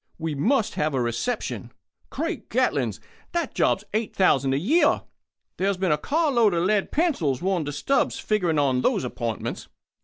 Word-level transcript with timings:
We 0.17 0.33
must 0.33 0.73
have 0.73 0.95
a 0.95 0.99
reception. 0.99 1.71
Great 2.09 2.49
Gatlings! 2.49 2.99
that 3.33 3.53
job's 3.53 3.83
eight 3.93 4.15
thousand 4.15 4.51
a 4.55 4.57
year! 4.57 5.03
There's 5.57 5.77
been 5.77 5.91
a 5.91 5.97
car 5.99 6.31
load 6.31 6.55
of 6.55 6.63
lead 6.63 6.91
pencils 6.91 7.39
worn 7.39 7.65
to 7.65 7.71
stubs 7.71 8.17
figuring 8.17 8.57
on 8.57 8.81
those 8.81 9.03
appointments. 9.03 9.67